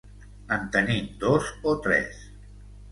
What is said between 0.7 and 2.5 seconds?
tenim dos o tres.